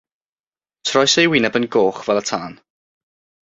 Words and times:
Troes 0.89 1.15
ei 1.21 1.29
wyneb 1.31 1.57
yn 1.61 1.69
goch 1.77 2.01
fel 2.09 2.21
y 2.23 2.23
tân. 2.33 2.53